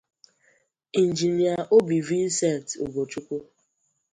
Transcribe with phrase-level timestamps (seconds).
[1.01, 3.37] Injinia Obi Vincent Ugochukwu